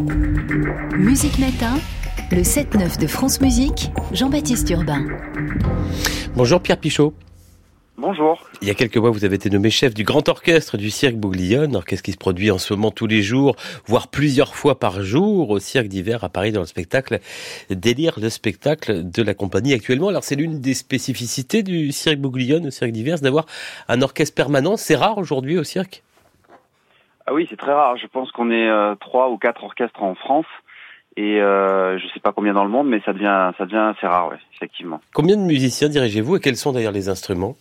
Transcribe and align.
Musique 0.00 1.38
Matin, 1.38 1.78
le 2.30 2.40
7-9 2.40 2.98
de 2.98 3.06
France 3.06 3.42
Musique, 3.42 3.90
Jean-Baptiste 4.12 4.70
Urbain. 4.70 5.04
Bonjour 6.34 6.62
Pierre 6.62 6.78
Pichot. 6.78 7.12
Bonjour. 7.98 8.48
Il 8.62 8.68
y 8.68 8.70
a 8.70 8.74
quelques 8.74 8.96
mois, 8.96 9.10
vous 9.10 9.26
avez 9.26 9.34
été 9.34 9.50
nommé 9.50 9.68
chef 9.68 9.92
du 9.92 10.04
grand 10.04 10.26
orchestre 10.30 10.78
du 10.78 10.88
Cirque 10.90 11.16
Bouglione, 11.16 11.76
orchestre 11.76 12.02
qui 12.02 12.12
se 12.12 12.16
produit 12.16 12.50
en 12.50 12.56
ce 12.56 12.72
moment 12.72 12.90
tous 12.90 13.06
les 13.06 13.22
jours, 13.22 13.56
voire 13.84 14.08
plusieurs 14.08 14.54
fois 14.54 14.78
par 14.78 15.02
jour 15.02 15.50
au 15.50 15.58
Cirque 15.58 15.88
d'hiver 15.88 16.24
à 16.24 16.30
Paris 16.30 16.52
dans 16.52 16.60
le 16.60 16.66
spectacle 16.66 17.20
Délire, 17.68 18.18
le 18.18 18.30
spectacle 18.30 19.10
de 19.10 19.22
la 19.22 19.34
compagnie 19.34 19.74
actuellement. 19.74 20.08
Alors 20.08 20.24
c'est 20.24 20.36
l'une 20.36 20.62
des 20.62 20.72
spécificités 20.72 21.62
du 21.62 21.92
Cirque 21.92 22.20
Bouglione, 22.20 22.68
au 22.68 22.70
Cirque 22.70 22.92
d'hiver, 22.92 23.18
d'avoir 23.20 23.44
un 23.88 24.00
orchestre 24.00 24.34
permanent. 24.34 24.78
C'est 24.78 24.96
rare 24.96 25.18
aujourd'hui 25.18 25.58
au 25.58 25.64
cirque? 25.64 26.02
Ah 27.30 27.32
oui, 27.32 27.46
c'est 27.48 27.56
très 27.56 27.72
rare. 27.72 27.96
Je 27.96 28.08
pense 28.08 28.32
qu'on 28.32 28.50
est 28.50 28.68
euh, 28.68 28.96
trois 28.96 29.30
ou 29.30 29.38
quatre 29.38 29.62
orchestres 29.62 30.02
en 30.02 30.16
France. 30.16 30.46
Et 31.16 31.40
euh, 31.40 31.96
je 31.96 32.08
sais 32.08 32.18
pas 32.18 32.32
combien 32.32 32.52
dans 32.52 32.64
le 32.64 32.70
monde, 32.70 32.88
mais 32.88 33.00
ça 33.04 33.12
devient, 33.12 33.52
ça 33.56 33.66
devient 33.66 33.94
assez 33.96 34.06
rare, 34.06 34.30
ouais, 34.30 34.38
effectivement. 34.56 35.00
Combien 35.14 35.36
de 35.36 35.42
musiciens 35.42 35.88
dirigez-vous 35.88 36.36
et 36.36 36.40
quels 36.40 36.56
sont 36.56 36.72
d'ailleurs 36.72 36.90
les 36.90 37.08
instruments? 37.08 37.54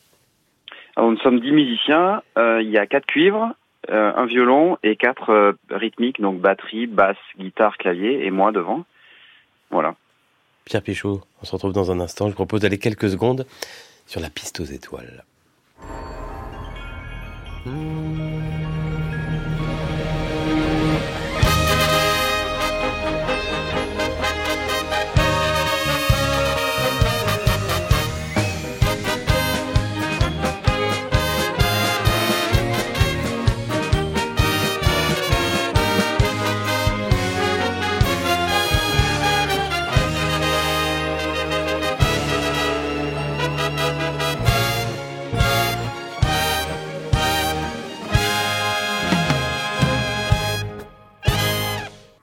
Alors, 0.95 1.11
nous 1.11 1.19
sommes 1.19 1.39
dix 1.39 1.51
musiciens. 1.51 2.23
Euh, 2.35 2.63
il 2.63 2.69
y 2.71 2.79
a 2.79 2.87
quatre 2.87 3.05
cuivres, 3.05 3.51
euh, 3.91 4.11
un 4.15 4.25
violon 4.25 4.79
et 4.81 4.95
quatre 4.95 5.55
rythmiques, 5.69 6.19
donc 6.19 6.39
batterie, 6.39 6.87
basse, 6.87 7.17
guitare, 7.37 7.77
clavier 7.77 8.25
et 8.25 8.31
moi 8.31 8.51
devant. 8.51 8.85
Voilà. 9.69 9.93
Pierre 10.65 10.81
Pichot, 10.81 11.21
on 11.43 11.45
se 11.45 11.51
retrouve 11.51 11.73
dans 11.73 11.91
un 11.91 11.99
instant. 11.99 12.25
Je 12.25 12.31
vous 12.31 12.37
propose 12.37 12.61
d'aller 12.61 12.79
quelques 12.79 13.09
secondes 13.09 13.45
sur 14.07 14.19
la 14.19 14.31
piste 14.31 14.61
aux 14.61 14.65
étoiles. 14.65 15.23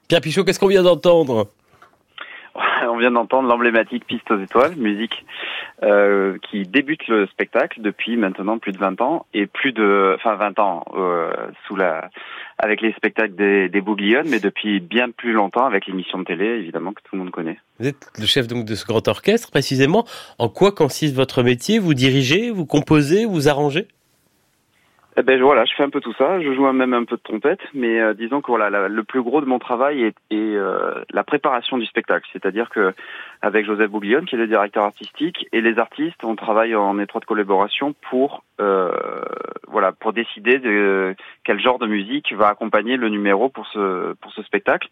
Pierre 0.09 0.21
Pichot, 0.21 0.45
qu'est-ce 0.45 0.61
qu'on 0.61 0.69
vient 0.69 0.85
d'entendre 0.85 1.49
On 2.89 2.97
vient 2.97 3.11
d'entendre 3.11 3.49
l'emblématique 3.49 4.07
Piste 4.07 4.31
aux 4.31 4.41
étoiles, 4.41 4.77
musique 4.77 5.27
euh, 5.83 6.39
qui 6.49 6.63
débute 6.63 7.07
le 7.09 7.27
spectacle 7.27 7.83
depuis 7.83 8.17
maintenant 8.17 8.59
plus 8.59 8.73
de 8.73 8.79
20 8.79 9.01
ans 9.01 9.27
et 9.35 9.47
plus 9.47 9.73
de, 9.73 10.15
enfin 10.17 10.37
20 10.37 10.59
ans 10.61 10.85
euh, 10.95 11.33
sous 11.67 11.77
la, 11.77 12.09
avec 12.59 12.81
les 12.81 12.93
spectacles 12.93 13.35
des, 13.35 13.69
des 13.69 13.81
Bouglione, 13.81 14.29
mais 14.29 14.39
depuis 14.39 14.81
bien 14.81 15.11
plus 15.11 15.33
longtemps 15.33 15.67
avec 15.67 15.87
l'émission 15.87 16.19
de 16.21 16.25
télé 16.25 16.47
évidemment 16.47 16.93
que 16.93 17.03
tout 17.03 17.17
le 17.17 17.19
monde 17.19 17.31
connaît. 17.31 17.59
Vous 17.81 17.89
êtes 17.89 18.11
le 18.19 18.27
chef 18.27 18.47
donc 18.47 18.65
de 18.65 18.75
ce 18.75 18.87
grand 18.87 19.07
orchestre, 19.09 19.51
précisément. 19.51 20.07
En 20.39 20.49
quoi 20.49 20.73
consiste 20.73 21.15
votre 21.15 21.43
métier? 21.43 21.79
Vous 21.79 21.95
dirigez, 21.95 22.51
vous 22.51 22.65
composez, 22.65 23.27
vous 23.27 23.49
arrangez? 23.49 23.89
Eh 25.19 25.23
ben 25.23 25.41
voilà, 25.41 25.65
je 25.65 25.73
fais 25.75 25.83
un 25.83 25.89
peu 25.89 26.01
tout 26.01 26.13
ça. 26.19 26.41
Je 26.43 26.53
joue 26.53 26.71
même 26.73 26.93
un 26.93 27.05
peu 27.05 27.17
de 27.17 27.23
trompette, 27.23 27.63
mais 27.73 28.01
euh, 28.01 28.13
disons 28.13 28.43
que 28.43 28.49
voilà, 28.49 28.87
le 28.87 29.03
plus 29.03 29.23
gros 29.23 29.41
de 29.41 29.47
mon 29.47 29.59
travail 29.59 30.03
est, 30.03 30.17
est, 30.31 30.57
euh, 30.57 31.03
la 31.11 31.25
préparation 31.25 31.79
du 31.79 31.87
spectacle. 31.87 32.29
C'est-à-dire 32.35 32.69
que 32.69 32.93
avec 33.41 33.65
Joseph 33.65 33.91
Bouglione, 33.91 34.27
qui 34.27 34.35
est 34.35 34.39
le 34.39 34.47
directeur 34.47 34.85
artistique, 34.85 35.47
et 35.53 35.63
les 35.63 35.79
artistes, 35.79 36.23
on 36.23 36.37
travaille 36.37 36.75
en 36.75 36.99
étroite 36.99 37.25
collaboration 37.25 37.95
pour 38.11 38.45
euh, 38.61 38.91
voilà 39.69 39.93
pour 39.93 40.13
décider 40.13 40.59
de 40.59 41.15
quel 41.45 41.61
genre 41.61 41.79
de 41.79 41.87
musique 41.87 42.35
va 42.35 42.49
accompagner 42.49 42.99
le 42.99 43.09
numéro 43.09 43.49
pour 43.49 43.67
ce 43.69 44.13
pour 44.21 44.33
ce 44.33 44.43
spectacle. 44.43 44.89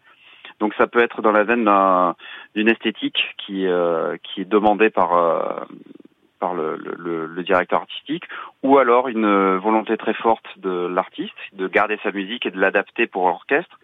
Donc 0.59 0.73
ça 0.75 0.87
peut 0.87 1.03
être 1.03 1.21
dans 1.21 1.33
la 1.33 1.43
veine 1.43 1.65
d'un- 1.65 2.15
d'une 2.55 2.69
esthétique 2.69 3.35
qui 3.45 3.67
euh, 3.67 4.17
qui 4.23 4.41
est 4.41 4.49
demandée 4.49 4.89
par 4.89 5.15
euh, 5.17 5.65
par 6.39 6.53
le, 6.53 6.75
le- 6.77 7.25
le- 7.27 7.43
directeur 7.43 7.81
artistique, 7.81 8.25
ou 8.63 8.77
alors 8.77 9.07
une 9.07 9.25
euh, 9.25 9.57
volonté 9.59 9.97
très 9.97 10.13
forte 10.15 10.45
de 10.57 10.87
l'artiste 10.87 11.33
de 11.53 11.67
garder 11.67 11.99
sa 12.03 12.11
musique 12.11 12.45
et 12.45 12.51
de 12.51 12.59
l'adapter 12.59 13.07
pour 13.07 13.23
orchestre, 13.23 13.79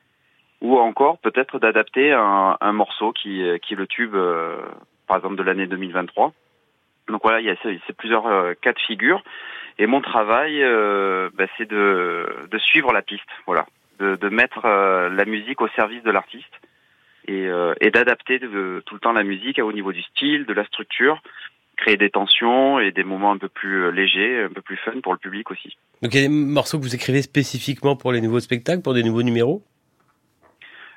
ou 0.62 0.78
encore 0.80 1.18
peut-être 1.20 1.60
d'adapter 1.60 2.12
un, 2.14 2.58
un 2.60 2.72
morceau 2.72 3.12
qui, 3.14 3.44
euh, 3.44 3.58
qui 3.60 3.74
est 3.74 3.78
le 3.78 3.88
tube, 3.88 4.16
euh, 4.16 4.58
par 5.08 5.18
exemple, 5.18 5.36
de 5.36 5.44
l'année 5.44 5.68
2023. 5.68 6.34
Donc 7.08 7.22
voilà, 7.24 7.40
il 7.40 7.46
y 7.46 7.50
a 7.50 7.56
ces, 7.64 7.80
ces 7.88 7.94
plusieurs 7.94 8.26
euh, 8.28 8.54
cas 8.62 8.74
de 8.74 8.80
figure. 8.80 9.24
Et 9.78 9.88
mon 9.88 10.02
travail, 10.02 10.62
euh, 10.64 11.30
bah, 11.34 11.46
c'est 11.58 11.70
de, 11.70 12.28
de 12.50 12.58
suivre 12.60 12.92
la 12.94 13.02
piste, 13.02 13.30
voilà, 13.46 13.66
de, 14.00 14.16
de 14.16 14.30
mettre 14.30 14.68
la 14.68 15.26
musique 15.26 15.62
au 15.62 15.68
service 15.70 16.04
de 16.04 16.12
l'artiste 16.12 16.54
et, 17.28 17.48
et 17.80 17.92
d'adapter 17.92 18.40
tout 18.40 18.48
le 18.96 19.00
temps 19.00 19.14
la 19.14 19.24
musique 19.24 19.60
au 19.60 19.72
niveau 19.72 19.92
du 19.94 20.02
style, 20.04 20.46
de 20.46 20.54
la 20.54 20.66
structure, 20.66 21.22
créer 21.82 21.98
des 21.98 22.10
tensions 22.10 22.80
et 22.80 22.92
des 22.92 23.04
moments 23.04 23.32
un 23.32 23.38
peu 23.38 23.50
plus 23.50 23.84
euh, 23.84 23.92
légers, 23.92 24.44
un 24.44 24.54
peu 24.54 24.62
plus 24.62 24.78
fun 24.78 24.94
pour 25.04 25.14
le 25.14 25.20
public 25.20 25.52
aussi. 25.52 25.76
Donc 26.02 26.14
il 26.14 26.22
y 26.22 26.24
a 26.24 26.28
des 26.28 26.34
morceaux 26.34 26.78
que 26.80 26.84
vous 26.84 26.96
écrivez 26.96 27.22
spécifiquement 27.22 27.96
pour 27.96 28.12
les 28.12 28.22
nouveaux 28.22 28.40
spectacles, 28.40 28.82
pour 28.82 28.94
des 28.94 29.04
nouveaux 29.04 29.24
numéros? 29.24 29.62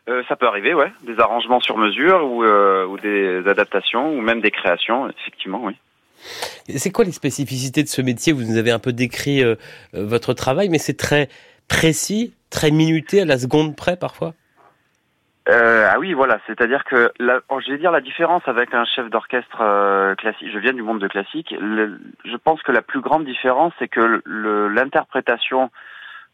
Euh, 0.09 0.23
ça 0.29 0.37
peut 0.37 0.47
arriver, 0.47 0.75
ouais, 0.75 0.93
des 1.03 1.19
arrangements 1.19 1.61
sur 1.61 1.79
mesure 1.79 2.25
ou, 2.31 2.45
euh, 2.45 2.87
ou 2.87 2.99
des 2.99 3.43
adaptations 3.49 4.15
ou 4.15 4.21
même 4.21 4.43
des 4.43 4.51
créations, 4.51 5.09
effectivement, 5.09 5.63
oui. 5.65 5.75
C'est 6.77 6.91
quoi 6.91 7.05
les 7.05 7.13
spécificités 7.13 7.83
de 7.83 7.89
ce 7.89 8.03
métier? 8.03 8.33
Vous 8.33 8.43
nous 8.43 8.57
avez 8.57 8.71
un 8.71 8.79
peu 8.79 8.93
décrit 8.93 9.43
euh, 9.43 9.57
votre 9.93 10.33
travail, 10.35 10.69
mais 10.69 10.79
c'est 10.79 10.97
très 10.97 11.29
précis, 11.69 12.35
très 12.51 12.71
minuté 12.71 13.23
à 13.23 13.25
la 13.25 13.39
seconde 13.39 13.77
près 13.77 13.97
parfois? 13.97 14.35
Euh, 15.55 15.89
ah 15.89 15.99
oui, 16.01 16.15
voilà, 16.15 16.39
c'est-à-dire 16.49 16.83
que 16.85 17.13
la, 17.21 17.41
oh, 17.49 17.61
je 17.61 17.71
vais 17.71 17.79
dire 17.79 17.93
la 17.93 18.01
différence 18.01 18.43
avec 18.47 18.75
un 18.75 18.85
chef 18.85 19.09
d'orchestre 19.09 19.61
euh, 19.61 20.17
classique. 20.17 20.49
Je 20.53 20.59
viens 20.59 20.73
du 20.73 20.83
monde 20.83 21.01
de 21.01 21.07
classique. 21.07 21.55
Je 21.55 22.37
pense 22.39 22.61
que 22.63 22.73
la 22.73 22.83
plus 22.83 23.01
grande 23.01 23.25
différence, 23.25 23.73
c'est 23.79 23.87
que 23.87 24.23
l'interprétation 24.27 25.71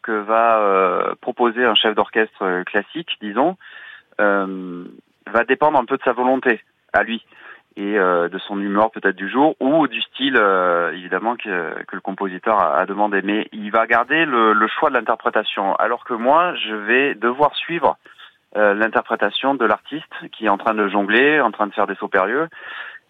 que 0.01 0.11
va 0.11 0.59
euh, 0.59 1.13
proposer 1.21 1.63
un 1.63 1.75
chef 1.75 1.93
d'orchestre 1.93 2.41
euh, 2.41 2.63
classique, 2.63 3.09
disons, 3.21 3.57
va 4.17 5.43
dépendre 5.47 5.79
un 5.79 5.85
peu 5.85 5.97
de 5.97 6.03
sa 6.03 6.13
volonté 6.13 6.61
à 6.93 7.03
lui 7.03 7.23
et 7.75 7.93
de 7.95 8.37
son 8.47 8.59
humeur 8.59 8.91
peut-être 8.91 9.15
du 9.15 9.29
jour 9.29 9.55
ou 9.59 9.87
du 9.87 9.99
style 10.01 10.35
évidemment 10.93 11.35
que, 11.37 11.73
le 11.91 12.01
compositeur 12.01 12.59
a, 12.59 12.85
demandé. 12.85 13.21
Mais 13.23 13.47
il 13.51 13.71
va 13.71 13.87
garder 13.87 14.25
le 14.25 14.67
choix 14.67 14.89
de 14.89 14.95
l'interprétation, 14.95 15.75
alors 15.77 16.03
que 16.03 16.13
moi, 16.13 16.53
je 16.55 16.75
vais 16.75 17.15
devoir 17.15 17.55
suivre 17.55 17.97
euh, 18.55 18.73
l'interprétation 18.73 19.55
de 19.55 19.65
l'artiste 19.65 20.13
qui 20.31 20.45
est 20.45 20.49
en 20.49 20.57
train 20.57 20.73
de 20.73 20.87
jongler, 20.89 21.39
en 21.39 21.51
train 21.51 21.67
de 21.67 21.73
faire 21.73 21.87
des 21.87 21.95
sauts 21.95 22.07
périlleux 22.07 22.49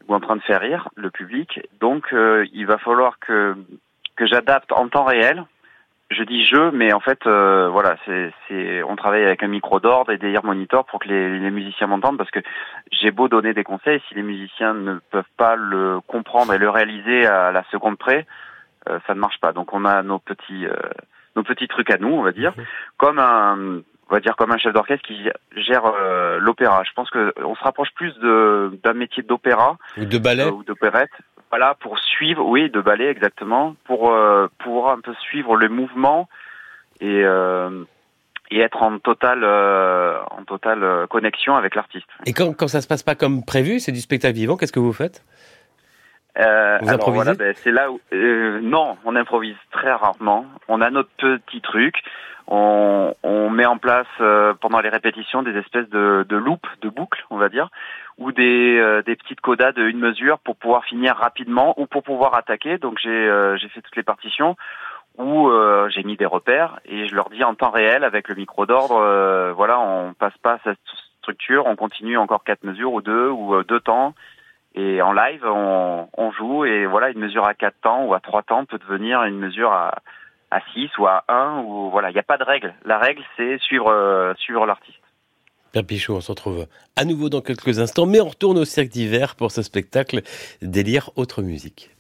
ou 0.07 0.13
en 0.13 0.19
train 0.19 0.35
de 0.35 0.41
faire 0.41 0.61
rire 0.61 0.89
le 0.95 1.09
public. 1.09 1.59
Donc 1.79 2.13
euh, 2.13 2.45
il 2.53 2.65
va 2.65 2.77
falloir 2.77 3.19
que 3.19 3.55
que 4.15 4.27
j'adapte 4.27 4.71
en 4.71 4.87
temps 4.87 5.05
réel. 5.05 5.43
Je 6.09 6.23
dis 6.23 6.45
je, 6.45 6.71
mais 6.71 6.91
en 6.91 6.99
fait 6.99 7.25
euh, 7.25 7.69
voilà, 7.69 7.95
c'est 8.05 8.83
on 8.83 8.95
travaille 8.95 9.23
avec 9.23 9.41
un 9.43 9.47
micro 9.47 9.79
d'ordre 9.79 10.11
et 10.11 10.17
des 10.17 10.31
ear 10.31 10.43
monitors 10.43 10.85
pour 10.85 10.99
que 10.99 11.07
les, 11.07 11.39
les 11.39 11.51
musiciens 11.51 11.87
m'entendent 11.87 12.17
parce 12.17 12.31
que 12.31 12.41
j'ai 12.91 13.11
beau 13.11 13.29
donner 13.29 13.53
des 13.53 13.63
conseils, 13.63 14.01
si 14.07 14.15
les 14.15 14.23
musiciens 14.23 14.73
ne 14.73 14.99
peuvent 15.09 15.23
pas 15.37 15.55
le 15.55 16.01
comprendre 16.05 16.53
et 16.53 16.57
le 16.57 16.69
réaliser 16.69 17.25
à 17.25 17.51
la 17.51 17.63
seconde 17.71 17.97
près, 17.97 18.27
euh, 18.89 18.99
ça 19.07 19.13
ne 19.13 19.19
marche 19.19 19.39
pas. 19.39 19.53
Donc 19.53 19.73
on 19.73 19.85
a 19.85 20.03
nos 20.03 20.19
petits 20.19 20.65
euh, 20.65 20.75
nos 21.35 21.43
petits 21.43 21.67
trucs 21.67 21.89
à 21.91 21.97
nous, 21.97 22.09
on 22.09 22.23
va 22.23 22.31
dire, 22.31 22.53
comme 22.97 23.19
un 23.19 23.81
on 24.11 24.15
va 24.15 24.19
dire 24.19 24.35
comme 24.35 24.51
un 24.51 24.57
chef 24.57 24.73
d'orchestre 24.73 25.07
qui 25.07 25.29
gère 25.55 25.85
euh, 25.85 26.37
l'opéra. 26.39 26.83
Je 26.83 26.91
pense 26.93 27.09
que 27.09 27.33
on 27.43 27.55
se 27.55 27.63
rapproche 27.63 27.91
plus 27.95 28.13
de 28.19 28.77
d'un 28.83 28.93
métier 28.93 29.23
d'opéra 29.23 29.77
Ou 29.97 30.05
de 30.05 30.17
ballet 30.17 30.43
euh, 30.43 30.51
ou 30.51 30.63
d'opérette. 30.63 31.11
Voilà, 31.49 31.75
pour 31.79 31.97
suivre, 31.99 32.45
oui, 32.45 32.69
de 32.69 32.81
ballet 32.81 33.09
exactement, 33.09 33.75
pour 33.85 34.11
euh, 34.11 34.47
pouvoir 34.59 34.93
un 34.97 34.99
peu 34.99 35.13
suivre 35.15 35.55
le 35.55 35.69
mouvement 35.69 36.27
et 36.99 37.23
euh, 37.23 37.83
et 38.51 38.59
être 38.59 38.83
en 38.83 38.99
totale 38.99 39.45
en 39.45 40.43
totale 40.43 41.07
connexion 41.07 41.55
avec 41.55 41.73
l'artiste. 41.75 42.07
Et 42.25 42.33
quand, 42.33 42.53
quand 42.53 42.67
ça 42.67 42.81
se 42.81 42.87
passe 42.87 43.03
pas 43.03 43.15
comme 43.15 43.45
prévu, 43.45 43.79
c'est 43.79 43.93
du 43.93 44.01
spectacle 44.01 44.35
vivant, 44.35 44.57
qu'est-ce 44.57 44.73
que 44.73 44.79
vous 44.81 44.91
faites? 44.91 45.23
Euh, 46.37 46.77
Vous 46.81 46.89
alors 46.89 47.11
voilà, 47.11 47.33
ben, 47.33 47.53
c'est 47.55 47.71
là 47.71 47.91
où 47.91 47.99
euh, 48.13 48.59
non, 48.61 48.97
on 49.05 49.15
improvise 49.15 49.55
très 49.71 49.91
rarement. 49.91 50.45
On 50.67 50.81
a 50.81 50.89
notre 50.89 51.09
petit 51.17 51.61
truc. 51.61 51.95
On, 52.47 53.13
on 53.23 53.49
met 53.49 53.65
en 53.65 53.77
place 53.77 54.07
euh, 54.19 54.53
pendant 54.59 54.79
les 54.81 54.89
répétitions 54.89 55.43
des 55.43 55.55
espèces 55.57 55.89
de, 55.89 56.25
de 56.27 56.35
loops, 56.35 56.67
de 56.81 56.89
boucles, 56.89 57.23
on 57.29 57.37
va 57.37 57.49
dire, 57.49 57.69
ou 58.17 58.31
des, 58.31 58.77
euh, 58.77 59.01
des 59.03 59.15
petites 59.15 59.41
codas 59.41 59.71
de 59.71 59.83
une 59.83 59.99
mesure 59.99 60.39
pour 60.39 60.55
pouvoir 60.55 60.83
finir 60.85 61.15
rapidement 61.15 61.73
ou 61.79 61.85
pour 61.85 62.03
pouvoir 62.03 62.33
attaquer. 62.35 62.77
Donc 62.77 62.97
j'ai 63.01 63.09
euh, 63.09 63.55
j'ai 63.57 63.69
fait 63.69 63.81
toutes 63.81 63.95
les 63.95 64.03
partitions. 64.03 64.55
où 65.17 65.49
euh, 65.49 65.89
j'ai 65.89 66.03
mis 66.03 66.15
des 66.17 66.25
repères 66.25 66.79
et 66.85 67.07
je 67.07 67.15
leur 67.15 67.29
dis 67.29 67.43
en 67.43 67.53
temps 67.55 67.69
réel 67.71 68.03
avec 68.03 68.27
le 68.29 68.35
micro 68.35 68.65
d'ordre, 68.65 68.97
euh, 68.97 69.53
voilà, 69.53 69.79
on 69.79 70.13
passe 70.13 70.37
pas 70.41 70.53
à 70.53 70.59
cette 70.63 70.79
structure, 71.19 71.65
on 71.67 71.75
continue 71.75 72.17
encore 72.17 72.43
quatre 72.43 72.63
mesures 72.63 72.93
ou 72.93 73.01
deux 73.01 73.29
ou 73.29 73.55
euh, 73.55 73.63
deux 73.63 73.79
temps. 73.81 74.13
Et 74.73 75.01
en 75.01 75.11
live, 75.11 75.45
on, 75.45 76.31
joue 76.31 76.65
et 76.65 76.85
voilà, 76.85 77.09
une 77.09 77.19
mesure 77.19 77.45
à 77.45 77.53
quatre 77.53 77.79
temps 77.81 78.05
ou 78.05 78.13
à 78.13 78.19
trois 78.19 78.41
temps 78.41 78.65
peut 78.65 78.77
devenir 78.77 79.23
une 79.23 79.37
mesure 79.37 79.71
à, 79.71 79.95
à 80.49 80.61
six 80.73 80.89
ou 80.97 81.07
à 81.07 81.25
un 81.27 81.59
ou 81.63 81.89
voilà, 81.89 82.09
il 82.09 82.13
n'y 82.13 82.19
a 82.19 82.23
pas 82.23 82.37
de 82.37 82.43
règle. 82.43 82.73
La 82.85 82.97
règle, 82.97 83.21
c'est 83.35 83.57
suivre 83.59 84.33
suivre 84.37 84.65
l'artiste. 84.65 85.01
Pierre 85.71 85.85
Pichot, 85.85 86.15
on 86.15 86.21
se 86.21 86.31
retrouve 86.31 86.67
à 86.95 87.05
nouveau 87.05 87.29
dans 87.29 87.41
quelques 87.41 87.79
instants, 87.79 88.05
mais 88.05 88.19
on 88.19 88.27
retourne 88.27 88.57
au 88.57 88.65
cirque 88.65 88.89
d'hiver 88.89 89.35
pour 89.35 89.51
ce 89.51 89.61
spectacle 89.61 90.21
Délire 90.61 91.09
Autre 91.15 91.41
Musique. 91.41 91.91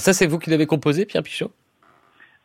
Alors 0.00 0.06
ça, 0.06 0.12
c'est 0.14 0.26
vous 0.26 0.38
qui 0.38 0.48
l'avez 0.48 0.64
composé, 0.64 1.04
Pierre 1.04 1.22
Pichot? 1.22 1.52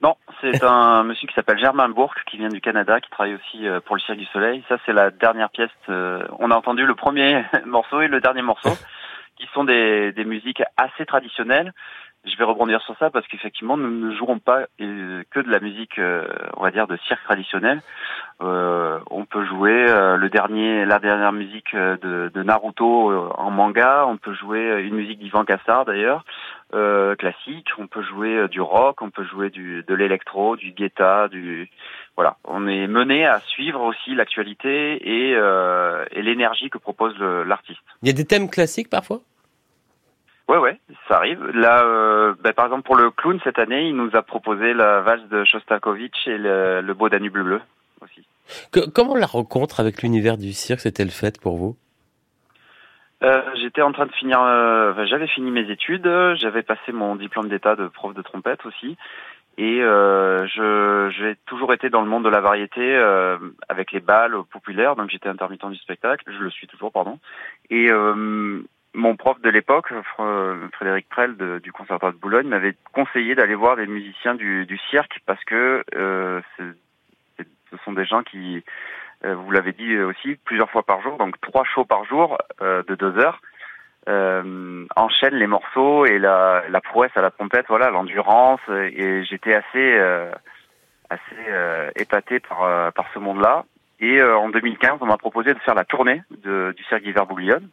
Non, 0.01 0.17
c'est 0.41 0.61
un 0.61 1.03
monsieur 1.05 1.25
qui 1.25 1.33
s'appelle 1.35 1.57
Germain 1.57 1.87
Bourque, 1.87 2.21
qui 2.29 2.35
vient 2.35 2.49
du 2.49 2.59
Canada, 2.59 2.99
qui 2.99 3.09
travaille 3.09 3.35
aussi 3.35 3.65
euh, 3.65 3.79
pour 3.79 3.95
le 3.95 4.01
Cirque 4.01 4.17
du 4.17 4.25
Soleil. 4.25 4.61
Ça, 4.67 4.75
c'est 4.85 4.91
la 4.91 5.09
dernière 5.09 5.49
pièce. 5.49 5.69
Euh, 5.87 6.27
on 6.39 6.51
a 6.51 6.55
entendu 6.57 6.85
le 6.85 6.95
premier 6.95 7.45
morceau 7.65 8.01
et 8.01 8.09
le 8.09 8.19
dernier 8.19 8.41
morceau, 8.41 8.71
qui 9.39 9.47
sont 9.53 9.63
des, 9.63 10.11
des 10.11 10.25
musiques 10.25 10.63
assez 10.75 11.05
traditionnelles 11.05 11.71
je 12.25 12.35
vais 12.37 12.43
rebondir 12.43 12.81
sur 12.81 12.97
ça 12.97 13.11
parce 13.11 13.27
qu'effectivement, 13.27 13.77
nous 13.77 14.09
ne 14.09 14.15
jouerons 14.15 14.39
pas 14.39 14.61
euh, 14.81 15.23
que 15.29 15.39
de 15.39 15.47
la 15.51 15.59
musique, 15.59 16.01
on 16.57 16.63
va 16.63 16.71
dire, 16.71 16.87
de 16.87 16.97
cirque 17.07 17.23
traditionnel. 17.23 17.81
Euh, 18.41 18.97
on 19.11 19.25
peut 19.25 19.45
jouer 19.45 19.85
le 20.17 20.27
dernier, 20.29 20.85
la 20.85 20.97
dernière 20.97 21.31
musique 21.31 21.75
de, 21.75 22.31
de 22.33 22.41
Naruto 22.41 23.31
en 23.37 23.51
manga. 23.51 24.05
On 24.07 24.17
peut 24.17 24.33
jouer 24.33 24.81
une 24.81 24.95
musique 24.95 25.19
d'Ivan 25.19 25.45
Cassar 25.45 25.85
d'ailleurs. 25.85 26.25
Euh, 26.73 27.15
classique, 27.15 27.67
on 27.77 27.85
peut 27.85 28.01
jouer 28.01 28.35
euh, 28.35 28.47
du 28.47 28.59
rock, 28.59 29.01
on 29.01 29.11
peut 29.11 29.23
jouer 29.23 29.51
du, 29.51 29.83
de 29.87 29.93
l'électro, 29.93 30.55
du 30.55 30.71
guetta, 30.71 31.27
du 31.27 31.69
voilà. 32.15 32.37
On 32.43 32.67
est 32.67 32.87
mené 32.87 33.25
à 33.25 33.39
suivre 33.39 33.81
aussi 33.81 34.15
l'actualité 34.15 34.97
et, 35.07 35.35
euh, 35.35 36.05
et 36.11 36.23
l'énergie 36.23 36.71
que 36.71 36.79
propose 36.79 37.15
l'artiste. 37.19 37.79
Il 38.01 38.07
y 38.07 38.11
a 38.11 38.13
des 38.13 38.25
thèmes 38.25 38.49
classiques 38.49 38.89
parfois? 38.89 39.21
Ouais, 40.49 40.57
ouais, 40.57 40.79
ça 41.07 41.17
arrive. 41.17 41.45
Là, 41.53 41.83
euh, 41.85 42.33
ben, 42.43 42.51
par 42.51 42.65
exemple 42.65 42.83
pour 42.83 42.95
le 42.95 43.11
clown 43.11 43.39
cette 43.43 43.59
année, 43.59 43.87
il 43.87 43.95
nous 43.95 44.15
a 44.15 44.23
proposé 44.23 44.73
la 44.73 45.01
valse 45.01 45.29
de 45.29 45.45
Shostakovich 45.45 46.27
et 46.27 46.37
le, 46.37 46.81
le 46.81 46.93
beau 46.95 47.09
Danube 47.09 47.33
bleu 47.33 47.61
aussi. 48.01 48.25
Que, 48.71 48.89
comment 48.89 49.15
la 49.15 49.27
rencontre 49.27 49.79
avec 49.79 50.01
l'univers 50.01 50.37
du 50.37 50.51
cirque? 50.51 50.81
S'est-elle 50.81 51.11
faite 51.11 51.39
pour 51.39 51.57
vous? 51.57 51.77
Euh, 53.23 53.41
j'étais 53.55 53.81
en 53.81 53.91
train 53.91 54.05
de 54.05 54.11
finir, 54.11 54.41
euh, 54.41 55.05
j'avais 55.05 55.27
fini 55.27 55.51
mes 55.51 55.69
études, 55.69 56.09
j'avais 56.35 56.63
passé 56.63 56.91
mon 56.91 57.15
diplôme 57.15 57.47
d'état 57.47 57.75
de 57.75 57.87
prof 57.87 58.13
de 58.13 58.21
trompette 58.21 58.65
aussi, 58.65 58.97
et 59.57 59.81
euh, 59.81 60.45
j'ai 60.47 61.35
toujours 61.45 61.73
été 61.73 61.89
dans 61.89 62.01
le 62.01 62.09
monde 62.09 62.25
de 62.25 62.29
la 62.29 62.41
variété 62.41 62.81
euh, 62.81 63.37
avec 63.69 63.93
les 63.93 64.01
balles 64.01 64.35
populaires, 64.51 64.95
donc 64.95 65.09
j'étais 65.09 65.29
intermittent 65.29 65.65
du 65.69 65.77
spectacle, 65.77 66.25
je 66.27 66.43
le 66.43 66.49
suis 66.49 66.67
toujours, 66.67 66.91
pardon. 66.91 67.19
Et 67.69 67.89
euh, 67.89 68.61
mon 68.93 69.15
prof 69.15 69.39
de 69.41 69.49
l'époque, 69.49 69.93
Frédéric 70.73 71.07
Prel 71.07 71.35
du 71.61 71.71
Conservatoire 71.71 72.11
de 72.11 72.17
Boulogne, 72.17 72.47
m'avait 72.47 72.75
conseillé 72.91 73.35
d'aller 73.35 73.55
voir 73.55 73.77
des 73.77 73.87
musiciens 73.87 74.35
du, 74.35 74.65
du 74.65 74.77
cirque 74.89 75.19
parce 75.25 75.43
que 75.45 75.83
ce 77.75 77.77
sont 77.83 77.93
des 77.93 78.05
gens 78.05 78.23
qui 78.23 78.57
euh, 78.57 78.61
vous 79.33 79.51
l'avez 79.51 79.71
dit 79.71 79.97
aussi, 79.97 80.35
plusieurs 80.45 80.69
fois 80.69 80.83
par 80.83 81.01
jour, 81.01 81.17
donc 81.17 81.39
trois 81.41 81.63
shows 81.63 81.85
par 81.85 82.05
jour 82.05 82.37
euh, 82.61 82.83
de 82.87 82.95
deux 82.95 83.17
heures. 83.17 83.41
Euh, 84.07 84.85
enchaîne 84.95 85.33
les 85.33 85.47
morceaux 85.47 86.05
et 86.05 86.19
la, 86.19 86.63
la 86.69 86.81
prouesse 86.81 87.11
à 87.15 87.21
la 87.21 87.31
trompette, 87.31 87.65
voilà, 87.67 87.89
l'endurance. 87.89 88.61
Et 88.69 89.23
j'étais 89.23 89.55
assez, 89.55 89.99
assez 91.09 91.91
épaté 91.95 92.39
par, 92.39 92.93
par 92.93 93.05
ce 93.13 93.19
monde-là. 93.19 93.65
Et 93.99 94.21
en 94.21 94.49
2015, 94.49 94.99
on 95.01 95.07
m'a 95.07 95.17
proposé 95.17 95.53
de 95.53 95.59
faire 95.59 95.73
la 95.73 95.85
tournée 95.85 96.21
de, 96.43 96.73
du 96.77 96.83
Cirque 96.83 97.01
d'hiver 97.01 97.25
Bouglione. 97.25 97.67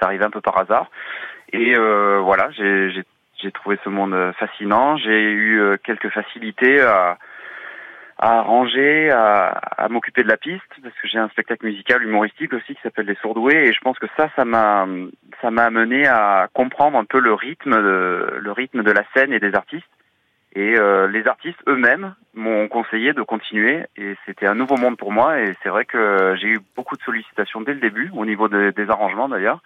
Ça 0.00 0.06
arrivait 0.06 0.24
un 0.24 0.30
peu 0.30 0.40
par 0.40 0.58
hasard. 0.58 0.90
Et 1.52 1.74
voilà, 1.74 2.48
j'ai 2.52 3.52
trouvé 3.52 3.78
ce 3.84 3.90
monde 3.90 4.32
fascinant. 4.38 4.96
J'ai 4.96 5.32
eu 5.32 5.78
quelques 5.84 6.08
facilités 6.08 6.80
à, 6.80 7.18
à 8.22 8.38
arranger, 8.38 9.10
à, 9.10 9.48
à 9.48 9.88
m'occuper 9.88 10.22
de 10.22 10.28
la 10.28 10.36
piste, 10.36 10.62
parce 10.80 10.94
que 10.94 11.08
j'ai 11.08 11.18
un 11.18 11.28
spectacle 11.30 11.66
musical 11.66 12.04
humoristique 12.04 12.52
aussi 12.52 12.76
qui 12.76 12.80
s'appelle 12.80 13.06
Les 13.06 13.16
Sourdoués, 13.16 13.66
et 13.66 13.72
je 13.72 13.80
pense 13.80 13.98
que 13.98 14.06
ça, 14.16 14.30
ça 14.36 14.44
m'a, 14.44 14.86
ça 15.40 15.50
m'a 15.50 15.64
amené 15.64 16.06
à 16.06 16.48
comprendre 16.52 16.96
un 16.96 17.04
peu 17.04 17.18
le 17.18 17.34
rythme, 17.34 17.72
de, 17.72 18.38
le 18.40 18.52
rythme 18.52 18.84
de 18.84 18.92
la 18.92 19.02
scène 19.12 19.32
et 19.32 19.40
des 19.40 19.56
artistes. 19.56 19.88
Et 20.54 20.78
euh, 20.78 21.08
les 21.08 21.26
artistes 21.26 21.58
eux-mêmes 21.66 22.14
m'ont 22.34 22.68
conseillé 22.68 23.12
de 23.12 23.22
continuer, 23.22 23.86
et 23.96 24.14
c'était 24.24 24.46
un 24.46 24.54
nouveau 24.54 24.76
monde 24.76 24.96
pour 24.96 25.10
moi. 25.10 25.40
Et 25.40 25.54
c'est 25.64 25.70
vrai 25.70 25.84
que 25.84 26.36
j'ai 26.40 26.46
eu 26.46 26.60
beaucoup 26.76 26.96
de 26.96 27.02
sollicitations 27.02 27.62
dès 27.62 27.74
le 27.74 27.80
début, 27.80 28.08
au 28.14 28.24
niveau 28.24 28.46
des 28.48 28.88
arrangements 28.88 29.28
d'ailleurs. 29.28 29.58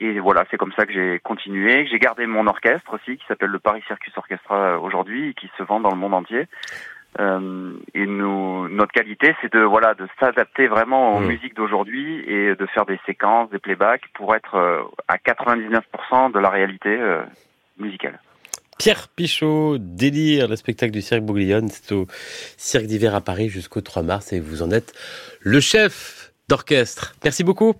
Et 0.00 0.18
voilà, 0.18 0.44
c'est 0.50 0.58
comme 0.58 0.72
ça 0.72 0.84
que 0.84 0.92
j'ai 0.92 1.18
continué, 1.20 1.84
que 1.84 1.90
j'ai 1.90 1.98
gardé 1.98 2.26
mon 2.26 2.46
orchestre 2.46 2.92
aussi, 2.92 3.16
qui 3.16 3.24
s'appelle 3.26 3.50
le 3.50 3.58
Paris 3.58 3.82
Circus 3.86 4.12
Orchestra 4.18 4.78
aujourd'hui, 4.80 5.30
et 5.30 5.34
qui 5.34 5.50
se 5.56 5.62
vend 5.62 5.80
dans 5.80 5.90
le 5.90 5.96
monde 5.96 6.14
entier. 6.14 6.46
Euh, 7.18 7.72
et 7.94 8.06
nous, 8.06 8.68
notre 8.68 8.92
qualité, 8.92 9.34
c'est 9.42 9.52
de 9.52 9.60
voilà 9.60 9.94
de 9.94 10.06
s'adapter 10.20 10.68
vraiment 10.68 11.16
aux 11.16 11.20
mmh. 11.20 11.26
musiques 11.26 11.54
d'aujourd'hui 11.56 12.20
et 12.26 12.54
de 12.54 12.66
faire 12.66 12.86
des 12.86 13.00
séquences, 13.04 13.50
des 13.50 13.58
playbacks 13.58 14.04
pour 14.14 14.34
être 14.34 14.54
euh, 14.54 14.82
à 15.08 15.16
99% 15.16 16.32
de 16.32 16.38
la 16.38 16.48
réalité 16.48 16.88
euh, 16.88 17.22
musicale. 17.78 18.20
Pierre 18.78 19.08
Pichot, 19.08 19.76
Délire, 19.78 20.48
le 20.48 20.56
spectacle 20.56 20.92
du 20.92 21.02
Cirque 21.02 21.22
Bouglione, 21.22 21.68
c'est 21.68 21.92
au 21.92 22.06
Cirque 22.56 22.86
d'hiver 22.86 23.14
à 23.14 23.20
Paris 23.20 23.48
jusqu'au 23.48 23.80
3 23.80 24.02
mars 24.02 24.32
et 24.32 24.40
vous 24.40 24.62
en 24.62 24.70
êtes 24.70 24.94
le 25.40 25.60
chef 25.60 26.32
d'orchestre. 26.48 27.14
Merci 27.22 27.44
beaucoup. 27.44 27.74